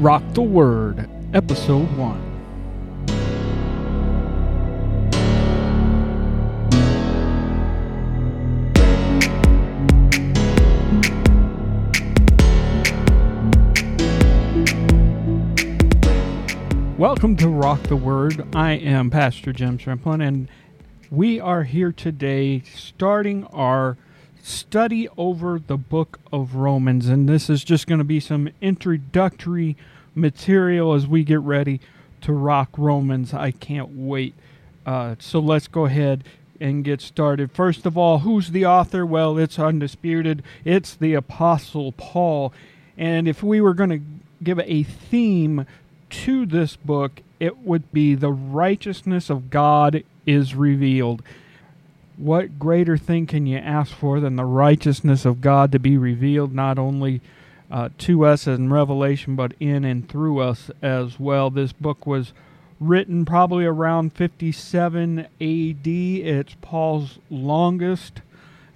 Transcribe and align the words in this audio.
Rock 0.00 0.22
the 0.32 0.40
Word, 0.40 1.10
Episode 1.34 1.94
1. 1.94 2.30
Welcome 16.96 17.36
to 17.36 17.50
Rock 17.50 17.82
the 17.82 17.96
Word. 17.96 18.56
I 18.56 18.72
am 18.72 19.10
Pastor 19.10 19.52
Jim 19.52 19.76
Shrimplin, 19.76 20.26
and 20.26 20.48
we 21.10 21.38
are 21.38 21.64
here 21.64 21.92
today 21.92 22.60
starting 22.60 23.44
our 23.48 23.98
study 24.42 25.08
over 25.16 25.58
the 25.58 25.76
book 25.76 26.18
of 26.32 26.54
Romans. 26.54 27.08
And 27.08 27.28
this 27.28 27.50
is 27.50 27.64
just 27.64 27.86
going 27.86 27.98
to 27.98 28.04
be 28.04 28.20
some 28.20 28.50
introductory 28.60 29.76
material 30.14 30.94
as 30.94 31.06
we 31.06 31.24
get 31.24 31.40
ready 31.40 31.80
to 32.22 32.32
rock 32.32 32.70
Romans. 32.76 33.32
I 33.32 33.50
can't 33.50 33.90
wait. 33.96 34.34
Uh, 34.84 35.16
so 35.18 35.38
let's 35.38 35.68
go 35.68 35.86
ahead 35.86 36.24
and 36.60 36.84
get 36.84 37.00
started. 37.00 37.50
First 37.52 37.86
of 37.86 37.96
all, 37.96 38.18
who's 38.18 38.50
the 38.50 38.66
author? 38.66 39.06
Well, 39.06 39.38
it's 39.38 39.58
undisputed. 39.58 40.42
It's 40.64 40.94
the 40.94 41.14
Apostle 41.14 41.92
Paul. 41.92 42.52
And 42.98 43.26
if 43.26 43.42
we 43.42 43.60
were 43.60 43.74
going 43.74 43.90
to 43.90 44.02
give 44.42 44.58
a 44.60 44.82
theme 44.82 45.66
to 46.10 46.44
this 46.44 46.76
book, 46.76 47.22
it 47.38 47.58
would 47.58 47.90
be 47.92 48.14
the 48.14 48.32
righteousness 48.32 49.30
of 49.30 49.48
God 49.50 50.04
is 50.26 50.54
revealed. 50.54 51.22
What 52.20 52.58
greater 52.58 52.98
thing 52.98 53.24
can 53.24 53.46
you 53.46 53.56
ask 53.56 53.94
for 53.94 54.20
than 54.20 54.36
the 54.36 54.44
righteousness 54.44 55.24
of 55.24 55.40
God 55.40 55.72
to 55.72 55.78
be 55.78 55.96
revealed 55.96 56.54
not 56.54 56.78
only 56.78 57.22
uh, 57.70 57.88
to 57.96 58.26
us 58.26 58.46
in 58.46 58.70
Revelation, 58.70 59.36
but 59.36 59.54
in 59.58 59.86
and 59.86 60.06
through 60.06 60.40
us 60.40 60.70
as 60.82 61.18
well? 61.18 61.48
This 61.48 61.72
book 61.72 62.06
was 62.06 62.34
written 62.78 63.24
probably 63.24 63.64
around 63.64 64.12
57 64.12 65.18
AD. 65.20 65.28
It's 65.40 66.56
Paul's 66.60 67.20
longest 67.30 68.20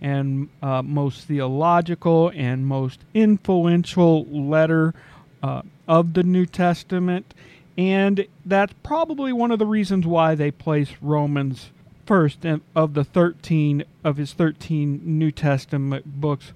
and 0.00 0.48
uh, 0.62 0.80
most 0.80 1.26
theological 1.26 2.32
and 2.34 2.66
most 2.66 3.00
influential 3.12 4.24
letter 4.24 4.94
uh, 5.42 5.60
of 5.86 6.14
the 6.14 6.22
New 6.22 6.46
Testament. 6.46 7.34
And 7.76 8.26
that's 8.46 8.72
probably 8.82 9.34
one 9.34 9.50
of 9.50 9.58
the 9.58 9.66
reasons 9.66 10.06
why 10.06 10.34
they 10.34 10.50
place 10.50 10.92
Romans 11.02 11.72
first 12.06 12.44
of 12.74 12.94
the 12.94 13.04
13 13.04 13.84
of 14.02 14.16
his 14.16 14.32
13 14.32 15.00
New 15.04 15.30
Testament 15.30 16.20
books. 16.20 16.52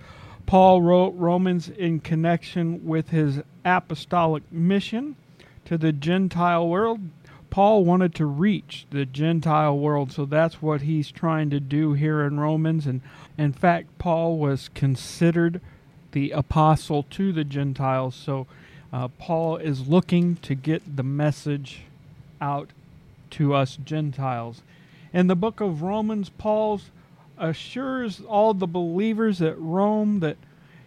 Paul 0.46 0.80
wrote 0.80 1.10
Romans 1.10 1.68
in 1.68 2.00
connection 2.00 2.86
with 2.86 3.10
his 3.10 3.40
apostolic 3.64 4.50
mission 4.50 5.16
to 5.66 5.76
the 5.76 5.92
Gentile 5.92 6.66
world. 6.66 7.00
Paul 7.50 7.84
wanted 7.84 8.14
to 8.14 8.26
reach 8.26 8.86
the 8.90 9.06
Gentile 9.06 9.78
world, 9.78 10.12
so 10.12 10.24
that's 10.24 10.62
what 10.62 10.82
he's 10.82 11.10
trying 11.10 11.50
to 11.50 11.60
do 11.60 11.92
here 11.94 12.22
in 12.22 12.40
Romans. 12.40 12.86
And 12.86 13.00
in 13.36 13.52
fact, 13.52 13.98
Paul 13.98 14.38
was 14.38 14.68
considered 14.74 15.60
the 16.12 16.30
apostle 16.30 17.02
to 17.10 17.32
the 17.32 17.44
Gentiles, 17.44 18.14
so 18.14 18.46
uh, 18.92 19.08
Paul 19.18 19.56
is 19.56 19.88
looking 19.88 20.36
to 20.36 20.54
get 20.54 20.96
the 20.96 21.02
message 21.02 21.82
out 22.40 22.70
to 23.30 23.54
us 23.54 23.76
Gentiles. 23.84 24.62
In 25.18 25.26
the 25.26 25.34
book 25.34 25.60
of 25.60 25.82
Romans, 25.82 26.28
Paul 26.28 26.80
assures 27.36 28.20
all 28.20 28.54
the 28.54 28.68
believers 28.68 29.42
at 29.42 29.58
Rome 29.58 30.20
that 30.20 30.36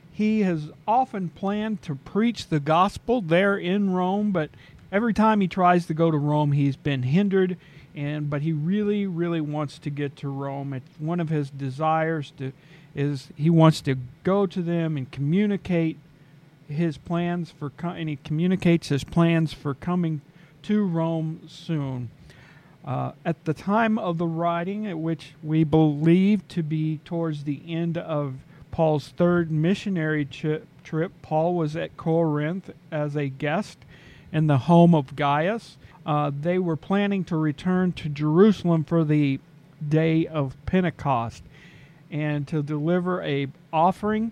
he 0.10 0.44
has 0.44 0.70
often 0.88 1.28
planned 1.28 1.82
to 1.82 1.96
preach 1.96 2.48
the 2.48 2.62
gospel 2.62 3.20
there 3.20 3.58
in 3.58 3.90
Rome, 3.90 4.32
but 4.32 4.50
every 4.90 5.14
time 5.14 5.42
he 5.42 5.50
tries 5.50 5.86
to 5.88 5.94
go 5.94 6.09
to 6.09 6.18
Rome, 6.18 6.53
he's 6.53 6.78
been 6.78 7.03
hindered. 7.03 7.58
And 7.94 8.30
but 8.30 8.42
he 8.42 8.53
really, 8.53 9.06
really 9.06 9.42
wants 9.42 9.78
to 9.80 9.90
get 9.90 10.16
to 10.16 10.30
Rome. 10.30 10.72
It's 10.72 10.98
one 10.98 11.19
of 11.19 11.28
his 11.28 11.50
desires 11.50 12.31
to 12.38 12.53
is 12.96 13.28
he 13.36 13.50
wants 13.50 13.81
to 13.81 13.98
go 14.24 14.46
to 14.46 14.62
them 14.62 14.96
and 14.96 15.12
communicate 15.12 15.98
his 16.69 16.98
plans 16.98 17.52
for 17.52 17.69
and 17.84 18.08
he 18.08 18.16
communicates 18.24 18.88
his 18.88 19.03
plans 19.03 19.52
for 19.52 19.74
coming 19.74 20.22
to 20.62 20.86
Rome 20.86 21.42
soon. 21.50 22.12
Uh, 22.84 23.12
at 23.24 23.46
the 23.46 23.53
time 23.53 24.00
of 24.00 24.18
the 24.18 24.28
writing, 24.28 25.02
which 25.02 25.34
we 25.44 25.64
believe 25.64 26.47
to 26.47 26.64
be 26.64 27.00
towards 27.06 27.44
the 27.44 27.62
end 27.68 27.97
of 27.97 28.36
Paul's 28.72 29.09
third 29.09 29.52
missionary 29.52 30.25
trip, 30.25 30.66
trip 30.84 31.12
Paul 31.22 31.56
was 31.56 31.75
at 31.75 31.96
Corinth 31.96 32.72
as 32.92 33.16
a 33.16 33.30
guest 33.30 33.78
in 34.31 34.47
the 34.47 34.59
home 34.59 34.96
of 34.96 35.16
Gaius. 35.16 35.78
Uh, 36.06 36.31
they 36.34 36.58
were 36.58 36.75
planning 36.75 37.24
to 37.25 37.36
return 37.36 37.92
to 37.94 38.09
Jerusalem 38.09 38.84
for 38.84 39.03
the 39.03 39.40
day 39.88 40.25
of 40.25 40.56
Pentecost 40.66 41.44
and 42.09 42.48
to 42.48 42.63
deliver 42.63 43.22
a 43.22 43.48
offering 43.72 44.31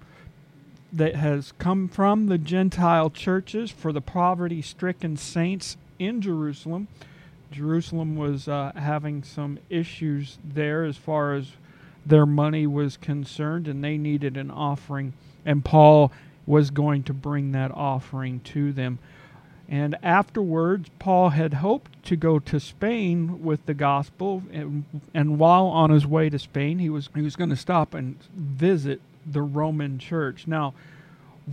that 0.91 1.15
has 1.15 1.53
come 1.59 1.87
from 1.87 2.27
the 2.27 2.37
Gentile 2.37 3.09
churches 3.09 3.69
for 3.69 3.91
the 3.91 4.01
poverty 4.01 4.61
stricken 4.61 5.17
saints 5.17 5.77
in 5.99 6.21
Jerusalem. 6.21 6.87
Jerusalem 7.51 8.15
was 8.15 8.47
uh, 8.47 8.71
having 8.75 9.23
some 9.23 9.59
issues 9.69 10.37
there 10.43 10.83
as 10.83 10.97
far 10.97 11.33
as 11.33 11.51
their 12.05 12.25
money 12.25 12.65
was 12.67 12.97
concerned, 12.97 13.67
and 13.67 13.83
they 13.83 13.97
needed 13.97 14.37
an 14.37 14.51
offering, 14.51 15.13
and 15.45 15.63
Paul 15.65 16.11
was 16.45 16.71
going 16.71 17.03
to 17.03 17.13
bring 17.13 17.51
that 17.51 17.71
offering 17.71 18.39
to 18.41 18.71
them. 18.71 18.99
And 19.67 19.95
afterwards, 20.01 20.89
Paul 20.97 21.29
had 21.29 21.55
hoped 21.55 22.03
to 22.05 22.15
go 22.15 22.39
to 22.39 22.59
Spain 22.59 23.43
with 23.43 23.63
the 23.67 23.75
gospel, 23.75 24.41
and, 24.51 24.83
and 25.13 25.37
while 25.37 25.67
on 25.67 25.91
his 25.91 26.07
way 26.07 26.29
to 26.29 26.39
Spain, 26.39 26.79
he 26.79 26.89
was 26.89 27.09
he 27.13 27.21
was 27.21 27.35
going 27.35 27.51
to 27.51 27.55
stop 27.55 27.93
and 27.93 28.17
visit 28.35 28.99
the 29.27 29.43
Roman 29.43 29.99
church. 29.99 30.47
Now, 30.47 30.73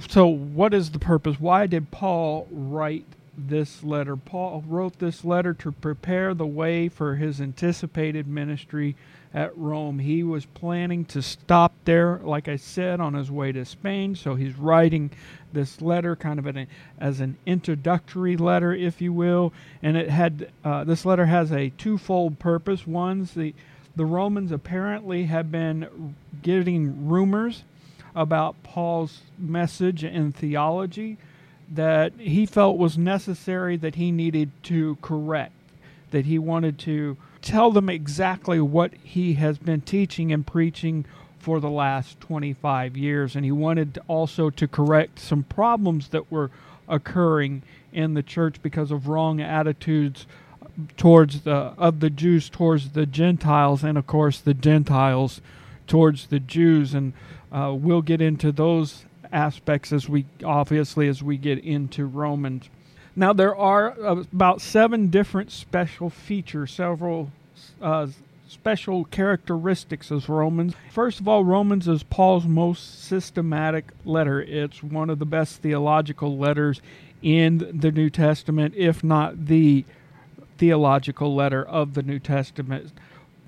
so 0.08 0.26
what 0.26 0.72
is 0.72 0.92
the 0.92 0.98
purpose? 0.98 1.38
Why 1.38 1.66
did 1.66 1.90
Paul 1.90 2.46
write 2.50 3.04
this 3.36 3.82
letter? 3.84 4.16
Paul 4.16 4.64
wrote 4.66 4.98
this 4.98 5.24
letter 5.24 5.54
to 5.54 5.72
prepare 5.72 6.34
the 6.34 6.46
way 6.46 6.88
for 6.88 7.16
his 7.16 7.40
anticipated 7.40 8.26
ministry 8.26 8.96
at 9.34 9.56
Rome. 9.56 9.98
He 9.98 10.22
was 10.22 10.46
planning 10.46 11.04
to 11.06 11.20
stop 11.20 11.72
there, 11.84 12.18
like 12.22 12.48
I 12.48 12.56
said, 12.56 13.00
on 13.00 13.14
his 13.14 13.30
way 13.30 13.52
to 13.52 13.64
Spain. 13.64 14.14
So 14.14 14.34
he's 14.34 14.56
writing 14.56 15.10
this 15.52 15.80
letter 15.80 16.16
kind 16.16 16.38
of 16.38 16.46
an, 16.46 16.66
as 16.98 17.20
an 17.20 17.36
introductory 17.44 18.36
letter, 18.36 18.72
if 18.72 19.00
you 19.00 19.12
will. 19.12 19.52
And 19.82 19.96
it 19.96 20.08
had 20.08 20.50
uh, 20.64 20.84
this 20.84 21.04
letter 21.04 21.26
has 21.26 21.52
a 21.52 21.70
twofold 21.70 22.38
purpose. 22.38 22.86
One's 22.86 23.34
the 23.34 23.54
the 23.96 24.04
Romans 24.04 24.52
apparently 24.52 25.24
have 25.24 25.50
been 25.50 26.14
getting 26.42 27.08
rumors 27.08 27.64
about 28.14 28.62
Paul's 28.62 29.22
message 29.38 30.04
and 30.04 30.34
theology 30.34 31.16
that 31.72 32.12
he 32.18 32.46
felt 32.46 32.78
was 32.78 32.96
necessary 32.96 33.76
that 33.76 33.96
he 33.96 34.10
needed 34.10 34.50
to 34.64 34.96
correct, 35.02 35.52
that 36.10 36.26
he 36.26 36.38
wanted 36.38 36.78
to 36.80 37.16
tell 37.42 37.70
them 37.70 37.88
exactly 37.88 38.60
what 38.60 38.92
he 39.02 39.34
has 39.34 39.58
been 39.58 39.80
teaching 39.80 40.32
and 40.32 40.46
preaching 40.46 41.04
for 41.38 41.60
the 41.60 41.70
last 41.70 42.20
25 42.20 42.96
years. 42.96 43.36
And 43.36 43.44
he 43.44 43.52
wanted 43.52 43.98
also 44.08 44.50
to 44.50 44.66
correct 44.66 45.18
some 45.18 45.44
problems 45.44 46.08
that 46.08 46.30
were 46.30 46.50
occurring 46.88 47.62
in 47.92 48.14
the 48.14 48.22
church 48.22 48.56
because 48.62 48.90
of 48.90 49.08
wrong 49.08 49.40
attitudes 49.40 50.26
towards 50.96 51.42
the 51.42 51.72
of 51.78 52.00
the 52.00 52.10
Jews 52.10 52.50
towards 52.50 52.90
the 52.90 53.06
Gentiles, 53.06 53.82
and 53.82 53.96
of 53.96 54.06
course 54.06 54.40
the 54.40 54.54
Gentiles 54.54 55.40
towards 55.86 56.26
the 56.26 56.40
Jews, 56.40 56.94
and 56.94 57.12
uh, 57.50 57.74
we'll 57.74 58.02
get 58.02 58.20
into 58.20 58.52
those 58.52 59.05
aspects 59.32 59.92
as 59.92 60.08
we 60.08 60.26
obviously 60.44 61.08
as 61.08 61.22
we 61.22 61.36
get 61.36 61.58
into 61.58 62.06
Romans. 62.06 62.68
Now 63.14 63.32
there 63.32 63.56
are 63.56 63.94
about 63.98 64.60
seven 64.60 65.08
different 65.08 65.50
special 65.50 66.10
features, 66.10 66.72
several 66.72 67.30
uh, 67.80 68.08
special 68.48 69.04
characteristics 69.04 70.10
of 70.10 70.28
Romans. 70.28 70.74
First 70.90 71.20
of 71.20 71.28
all, 71.28 71.44
Romans 71.44 71.88
is 71.88 72.02
Paul's 72.02 72.46
most 72.46 73.04
systematic 73.04 73.86
letter. 74.04 74.40
It's 74.40 74.82
one 74.82 75.10
of 75.10 75.18
the 75.18 75.26
best 75.26 75.62
theological 75.62 76.36
letters 76.36 76.80
in 77.22 77.80
the 77.80 77.90
New 77.90 78.10
Testament, 78.10 78.74
if 78.76 79.02
not 79.02 79.46
the 79.46 79.84
theological 80.58 81.34
letter 81.34 81.64
of 81.64 81.94
the 81.94 82.02
New 82.02 82.18
Testament. 82.18 82.92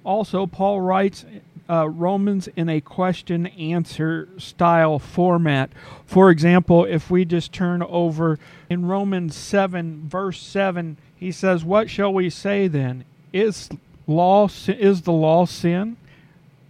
Also, 0.04 0.46
Paul 0.46 0.80
writes 0.80 1.24
uh, 1.68 1.88
Romans 1.88 2.48
in 2.56 2.68
a 2.68 2.80
question 2.80 3.46
answer 3.46 4.28
style 4.38 4.98
format. 4.98 5.70
For 6.06 6.30
example, 6.30 6.84
if 6.84 7.10
we 7.10 7.24
just 7.24 7.52
turn 7.52 7.82
over 7.82 8.38
in 8.70 8.86
Romans 8.86 9.36
7, 9.36 10.08
verse 10.08 10.40
7, 10.40 10.96
he 11.14 11.30
says, 11.30 11.64
What 11.64 11.90
shall 11.90 12.12
we 12.12 12.30
say 12.30 12.68
then? 12.68 13.04
Is 13.32 13.68
law 14.06 14.48
is 14.66 15.02
the 15.02 15.12
law 15.12 15.44
sin? 15.44 15.96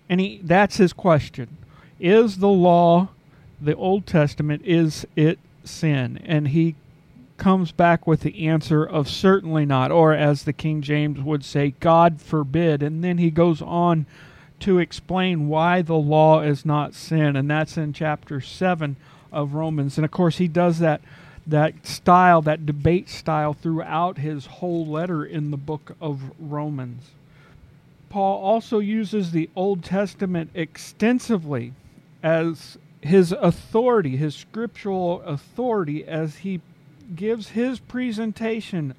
And 0.09 0.21
he 0.21 0.41
that's 0.43 0.79
his 0.79 0.93
question. 0.93 1.57
Is 2.01 2.39
the 2.39 2.49
law 2.49 3.09
the 3.61 3.77
Old 3.77 4.07
Testament 4.07 4.63
is 4.65 5.07
it 5.15 5.39
sin? 5.65 6.21
And 6.25 6.49
he 6.49 6.75
comes 7.37 7.71
back 7.71 8.07
with 8.07 8.21
the 8.23 8.49
answer 8.49 8.85
of 8.85 9.09
certainly 9.09 9.65
not, 9.65 9.93
or 9.93 10.13
as 10.13 10.43
the 10.43 10.53
King 10.53 10.83
James 10.83 11.21
would 11.21 11.45
say, 11.45 11.75
God 11.79 12.21
forbid. 12.21 12.83
And 12.83 13.05
then 13.05 13.19
he 13.19 13.31
goes 13.31 13.63
on 13.63 14.07
to 14.61 14.79
explain 14.79 15.49
why 15.49 15.83
the 15.83 15.95
law 15.95 16.41
is 16.41 16.65
not 16.65 16.95
sin, 16.95 17.37
and 17.37 17.51
that's 17.51 17.77
in 17.77 17.93
chapter 17.93 18.41
7 18.41 18.97
of 19.33 19.55
Romans. 19.55 19.99
And 19.99 20.05
of 20.05 20.11
course, 20.11 20.39
he 20.39 20.49
does 20.49 20.79
that 20.79 21.01
that 21.49 21.87
style, 21.87 22.43
that 22.43 22.67
debate 22.67 23.09
style 23.09 23.55
throughout 23.55 24.19
his 24.19 24.45
whole 24.45 24.87
letter 24.87 25.25
in 25.25 25.51
the 25.51 25.57
book 25.57 25.97
of 25.99 26.21
Romans. 26.39 27.11
Paul 28.11 28.43
also 28.43 28.79
uses 28.79 29.31
the 29.31 29.49
Old 29.57 29.83
Testament 29.83 30.51
extensively 30.53 31.73
as 32.23 32.77
his 33.01 33.33
authority, 33.33 34.17
his 34.17 34.35
scriptural 34.35 35.23
authority, 35.23 36.05
as 36.05 36.37
he 36.37 36.61
gives 37.17 37.51
his 37.51 37.79
presentation 37.79 38.95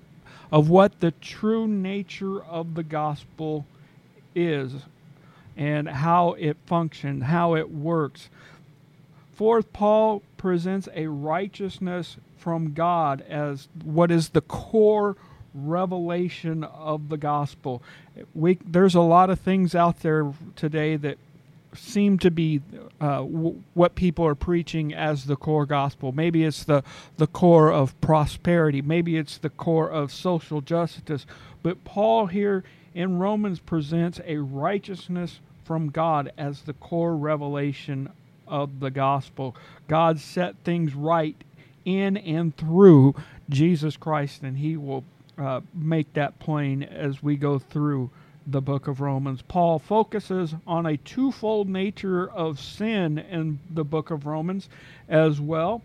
of 0.52 0.70
what 0.70 1.00
the 1.00 1.12
true 1.12 1.68
nature 1.68 2.42
of 2.44 2.74
the 2.74 2.84
gospel 2.84 3.68
is 4.34 4.74
and 5.60 5.90
how 5.90 6.32
it 6.40 6.56
functions, 6.66 7.26
how 7.26 7.54
it 7.54 7.70
works. 7.70 8.30
Fourth, 9.34 9.72
Paul 9.74 10.24
presents 10.38 10.88
a 10.96 11.08
righteousness 11.08 12.16
from 12.38 12.72
God 12.72 13.22
as 13.28 13.68
what 13.84 14.10
is 14.10 14.30
the 14.30 14.40
core 14.42 15.18
revelation 15.54 16.64
of 16.64 17.10
the 17.10 17.18
gospel. 17.18 17.84
We, 18.34 18.58
there's 18.66 18.96
a 18.96 19.02
lot 19.02 19.30
of 19.30 19.42
things 19.42 19.76
out 19.76 20.00
there 20.00 20.34
today 20.56 20.96
that 20.96 21.18
seem 21.74 22.18
to 22.20 22.32
be 22.32 22.62
uh, 23.02 23.18
w- 23.18 23.62
what 23.74 23.96
people 23.96 24.26
are 24.26 24.36
preaching 24.36 24.94
as 24.94 25.26
the 25.26 25.36
core 25.36 25.66
gospel. 25.66 26.14
Maybe 26.14 26.46
it's 26.46 26.64
the, 26.64 26.86
the 27.18 27.28
core 27.28 27.70
of 27.70 28.00
prosperity, 28.00 28.82
maybe 28.82 29.18
it's 29.18 29.38
the 29.38 29.50
core 29.50 29.90
of 29.90 30.14
social 30.14 30.62
justice. 30.62 31.26
But 31.62 31.84
Paul 31.84 32.28
here 32.28 32.64
in 32.94 33.20
Romans 33.20 33.60
presents 33.60 34.22
a 34.26 34.38
righteousness 34.38 35.42
from 35.70 35.92
God 35.92 36.32
as 36.36 36.64
the 36.64 36.74
core 36.74 37.16
revelation 37.16 38.10
of 38.48 38.80
the 38.80 38.90
gospel. 38.90 39.56
God 39.88 40.20
set 40.20 40.56
things 40.64 40.96
right 40.96 41.36
in 41.86 42.18
and 42.18 42.58
through 42.58 43.14
Jesus 43.50 43.96
Christ, 43.96 44.42
and 44.42 44.58
He 44.58 44.76
will 44.78 45.04
uh, 45.38 45.62
make 45.76 46.12
that 46.14 46.40
plain 46.40 46.82
as 46.82 47.22
we 47.22 47.36
go 47.36 47.60
through 47.60 48.10
the 48.48 48.62
book 48.62 48.88
of 48.88 49.00
Romans. 49.00 49.44
Paul 49.44 49.78
focuses 49.78 50.56
on 50.66 50.88
a 50.88 50.98
twofold 50.98 51.70
nature 51.70 52.28
of 52.28 52.60
sin 52.60 53.20
in 53.20 53.60
the 53.70 53.84
book 53.84 54.10
of 54.10 54.26
Romans 54.26 54.70
as 55.08 55.40
well. 55.40 55.84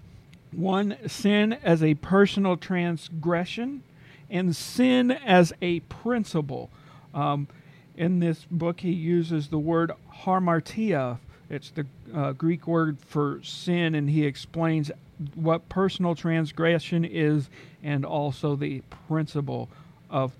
One, 0.50 0.96
sin 1.06 1.58
as 1.62 1.82
a 1.82 1.92
personal 1.92 2.56
transgression, 2.56 3.82
and 4.31 4.56
sin 4.56 5.10
as 5.10 5.52
a 5.60 5.81
principle. 5.81 6.70
Um, 7.12 7.48
in 7.96 8.20
this 8.20 8.46
book, 8.50 8.81
he 8.81 8.93
uses 8.93 9.49
the 9.49 9.58
word 9.58 9.93
harmartia. 10.25 11.19
It's 11.50 11.70
the 11.70 11.87
uh, 12.14 12.32
Greek 12.32 12.67
word 12.67 12.99
for 12.99 13.41
sin, 13.43 13.94
and 13.94 14.11
he 14.11 14.26
explains 14.26 14.91
what 15.35 15.69
personal 15.69 16.14
transgression 16.14 17.05
is 17.05 17.49
and 17.82 18.05
also 18.05 18.56
the 18.56 18.82
principle 19.08 19.69
of 20.11 20.32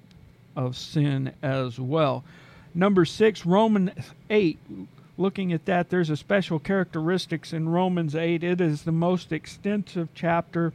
of 0.57 0.77
sin 0.77 1.33
as 1.43 1.79
well. 1.81 2.25
Number 2.75 3.05
six, 3.05 3.45
Romans 3.47 3.91
8. 4.31 4.59
Looking 5.17 5.53
at 5.53 5.65
that, 5.67 5.91
there's 5.91 6.11
a 6.11 6.17
special 6.17 6.59
characteristics 6.59 7.53
in 7.53 7.69
Romans 7.69 8.17
8. 8.17 8.43
It 8.43 8.61
is 8.61 8.83
the 8.83 8.93
most 8.93 9.33
extensive 9.33 10.09
chapter 10.15 10.73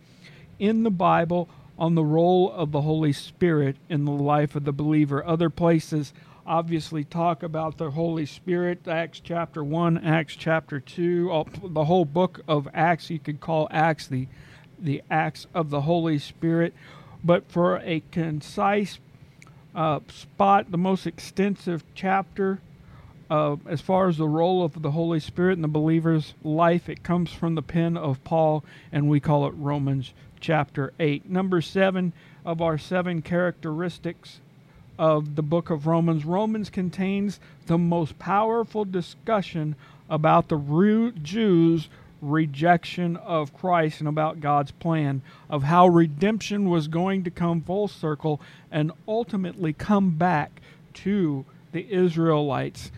in 0.60 0.84
the 0.84 0.92
Bible 0.92 1.50
on 1.78 1.96
the 1.96 2.04
role 2.04 2.52
of 2.52 2.72
the 2.72 2.81
Holy 2.81 3.14
Spirit 3.14 3.76
in 3.90 4.06
the 4.06 4.12
life 4.12 4.56
of 4.56 4.66
the 4.66 4.72
believer. 4.72 5.26
Other 5.26 5.50
places 5.50 6.14
obviously 6.50 7.04
talk 7.04 7.44
about 7.44 7.78
the 7.78 7.92
Holy 7.92 8.25
Spirit, 8.25 8.88
Acts 8.88 9.22
chapter 9.24 9.63
1, 9.63 10.00
Acts 10.00 10.36
chapter 10.36 10.80
2, 10.80 11.30
all, 11.31 11.48
the 11.63 11.86
whole 11.86 12.06
book 12.06 12.42
of 12.48 12.68
Acts, 12.74 13.12
you 13.12 13.19
could 13.19 13.40
call 13.40 13.68
Acts 13.69 14.07
the, 14.07 14.28
the 14.80 15.04
Acts 15.12 15.46
of 15.54 15.69
the 15.69 15.81
Holy 15.81 16.18
Spirit. 16.18 16.74
But 17.24 17.51
for 17.51 17.78
a 17.78 18.01
concise 18.12 18.98
uh, 19.75 20.00
spot, 20.07 20.72
the 20.72 20.78
most 20.78 21.06
extensive 21.06 21.84
chapter 21.94 22.60
uh, 23.30 23.57
as 23.68 23.80
far 23.80 24.07
as 24.07 24.18
the 24.18 24.28
role 24.28 24.63
of 24.63 24.81
the 24.81 24.90
Holy 24.90 25.19
Spirit 25.19 25.54
in 25.54 25.62
the 25.62 25.68
believer's 25.68 26.34
life, 26.44 26.90
it 26.90 27.04
comes 27.04 27.31
from 27.31 27.54
the 27.54 27.62
pen 27.62 27.95
of 27.95 28.24
Paul, 28.24 28.66
and 28.92 29.07
we 29.07 29.19
call 29.19 29.45
it 29.45 29.54
Romans 29.56 30.13
chapter 30.40 30.94
8. 31.00 31.30
Number 31.30 31.62
seven 31.62 32.12
of 32.44 32.60
our 32.60 32.80
seven 32.80 33.22
characteristics 33.22 34.40
of 35.00 35.36
the 35.36 35.42
book 35.42 35.69
of 35.69 35.88
Romans. 35.88 36.25
Romans 36.25 36.69
contains 36.69 37.40
the 37.68 37.78
most 37.78 38.19
powerful 38.19 38.84
discussion 38.84 39.75
about 40.10 40.50
the 40.50 41.13
Jews' 41.24 41.88
rejection 42.22 43.16
of 43.16 43.54
Christ 43.54 44.01
and 44.01 44.10
about 44.10 44.42
God's 44.42 44.72
plan 44.72 45.22
of 45.50 45.63
how 45.63 45.88
redemption 45.88 46.69
was 46.69 46.90
going 46.90 47.24
to 47.24 47.31
come 47.31 47.62
full 47.62 47.88
circle 47.88 48.42
and 48.69 48.92
ultimately 49.07 49.72
come 49.72 50.12
back 50.12 50.62
to 50.96 51.45
the 51.72 51.90
Israelites. 51.90 52.92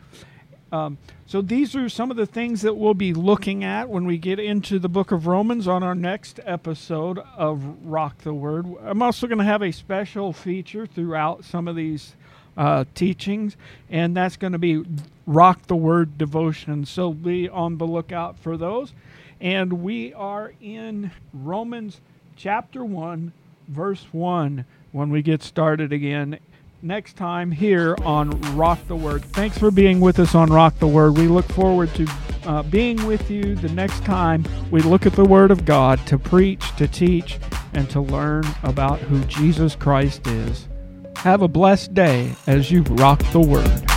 Um, 0.71 0.97
so 1.25 1.41
these 1.41 1.75
are 1.75 1.89
some 1.89 2.12
of 2.12 2.18
the 2.18 2.25
things 2.25 2.62
that 2.62 2.75
we'll 2.75 2.94
be 2.94 3.13
looking 3.13 3.63
at 3.63 3.89
when 3.89 4.06
we 4.06 4.18
get 4.18 4.39
into 4.39 4.79
the 4.79 4.88
book 4.88 5.12
of 5.12 5.27
Romans 5.27 5.68
on 5.68 5.83
our 5.83 5.95
next 5.95 6.39
episode 6.45 7.19
of 7.35 7.62
Rock 7.83 8.19
the 8.19 8.33
Word. 8.33 8.65
I'm 8.81 9.01
also 9.01 9.27
going 9.27 9.39
to 9.39 9.44
have 9.44 9.62
a 9.62 9.71
special 9.71 10.31
feature 10.31 10.85
throughout 10.85 11.44
some 11.44 11.68
of 11.68 11.75
these 11.75 12.15
uh, 12.56 12.85
teachings, 12.95 13.57
and 13.89 14.15
that's 14.15 14.38
going 14.38 14.53
to 14.53 14.59
be 14.59 14.85
Rock 15.25 15.68
the 15.68 15.75
Word 15.75 16.18
devotion. 16.18 16.85
So 16.85 17.12
be 17.12 17.50
on 17.50 17.77
the 17.77 17.88
lookout 17.88 18.39
for 18.39 18.56
those. 18.56 18.94
And 19.41 19.83
we 19.83 20.13
are 20.13 20.53
in 20.62 21.12
Romans 21.33 22.00
chapter 22.38 22.85
1, 22.85 23.33
verse 23.68 24.06
1 24.12 24.65
when 24.91 25.09
we 25.09 25.21
get 25.21 25.41
started 25.41 25.94
again 25.94 26.39
next 26.83 27.16
time 27.16 27.51
here 27.51 27.95
on 28.04 28.30
Rock 28.56 28.80
the 28.88 28.95
Word. 28.95 29.24
Thanks 29.25 29.57
for 29.57 29.72
being 29.72 30.00
with 30.00 30.19
us 30.19 30.36
on 30.36 30.51
Rock 30.51 30.78
the 30.80 30.88
Word. 30.88 31.18
We 31.18 31.28
look 31.28 31.45
forward 31.45 31.94
to 31.95 32.07
uh, 32.45 32.63
being 32.63 33.06
with 33.06 33.30
you 33.30 33.56
the 33.56 33.69
next 33.69 34.04
time 34.04 34.45
we 34.72 34.81
look 34.81 35.06
at 35.06 35.14
the 35.14 35.26
Word 35.26 35.52
of 35.52 35.66
God 35.66 36.06
to 36.07 36.18
preach, 36.18 36.76
to 36.78 36.88
teach, 36.88 37.40
and 37.73 37.90
to 37.90 38.02
learn 38.02 38.44
about 38.64 39.00
who 39.00 39.23
Jesus 39.26 39.76
Christ 39.76 40.26
is. 40.28 40.68
Have 41.18 41.42
a 41.42 41.47
blessed 41.47 41.94
day 41.94 42.33
as 42.47 42.71
you 42.71 42.81
rock 42.83 43.19
the 43.31 43.40
Word. 43.40 43.91